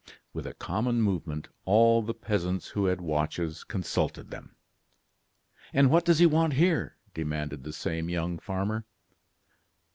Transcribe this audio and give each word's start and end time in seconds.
'"With 0.33 0.47
a 0.47 0.55
common 0.55 0.99
movement, 1.03 1.47
all 1.63 2.01
the 2.01 2.15
peasants 2.15 2.69
who 2.69 2.85
had 2.85 3.01
watches 3.01 3.63
consulted 3.63 4.31
them. 4.31 4.55
"And 5.73 5.91
what 5.91 6.05
does 6.05 6.17
he 6.17 6.25
want 6.25 6.53
here?" 6.53 6.97
demanded 7.13 7.63
the 7.63 7.71
same 7.71 8.09
young 8.09 8.39
farmer. 8.39 8.87